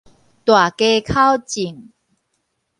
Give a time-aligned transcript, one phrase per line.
[0.03, 0.07] 大家口
[1.37, 1.91] 眾